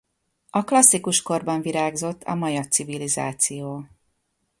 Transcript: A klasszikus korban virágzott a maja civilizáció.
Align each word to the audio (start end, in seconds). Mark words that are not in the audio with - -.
A 0.49 0.63
klasszikus 0.63 1.21
korban 1.21 1.61
virágzott 1.61 2.23
a 2.23 2.35
maja 2.35 2.67
civilizáció. 2.67 3.85